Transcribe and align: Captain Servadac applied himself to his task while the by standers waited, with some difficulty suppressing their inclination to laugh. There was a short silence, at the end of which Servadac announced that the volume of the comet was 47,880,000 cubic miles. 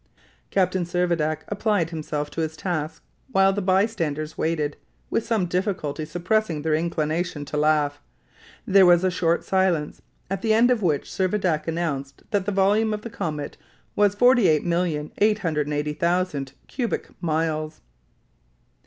Captain 0.49 0.83
Servadac 0.83 1.41
applied 1.49 1.91
himself 1.91 2.31
to 2.31 2.41
his 2.41 2.57
task 2.57 3.03
while 3.31 3.53
the 3.53 3.61
by 3.61 3.85
standers 3.85 4.35
waited, 4.35 4.75
with 5.11 5.23
some 5.23 5.45
difficulty 5.45 6.05
suppressing 6.05 6.63
their 6.63 6.73
inclination 6.73 7.45
to 7.45 7.55
laugh. 7.55 8.01
There 8.65 8.87
was 8.87 9.03
a 9.03 9.11
short 9.11 9.43
silence, 9.45 10.01
at 10.27 10.41
the 10.41 10.55
end 10.55 10.71
of 10.71 10.81
which 10.81 11.07
Servadac 11.11 11.67
announced 11.67 12.23
that 12.31 12.47
the 12.47 12.51
volume 12.51 12.95
of 12.95 13.03
the 13.03 13.11
comet 13.11 13.57
was 13.95 14.15
47,880,000 14.15 16.53
cubic 16.67 17.09
miles. 17.21 17.81